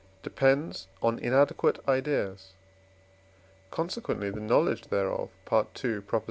[0.23, 2.53] depends on inadequate ideas;
[3.69, 5.29] consequently the knowledge thereof
[5.85, 6.01] (II.